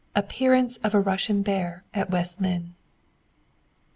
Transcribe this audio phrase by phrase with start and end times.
[0.15, 2.73] APPEARANCE OF A RUSSIAN BEAR AT WEST LYNNE.